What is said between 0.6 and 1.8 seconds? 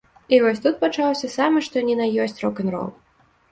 тут пачаўся самы